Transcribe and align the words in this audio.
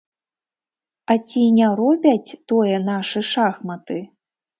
А 1.13 1.17
ці 1.27 1.43
не 1.57 1.67
робяць 1.81 2.35
тое 2.53 2.77
нашы 2.87 3.19
шахматы? 3.33 3.99